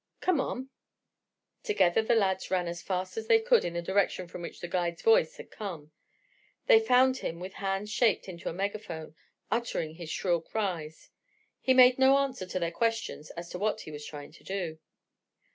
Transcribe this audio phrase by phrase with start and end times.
[0.19, 0.71] Come on."
[1.61, 4.67] Together the lads ran as fast as they could in the direction from which the
[4.67, 5.91] guide's voice had come.
[6.65, 9.13] They found him with hands shaped into a megaphone,
[9.51, 11.11] uttering his shrill cries.
[11.59, 14.79] He made no answer to their questions as to what he was trying to do.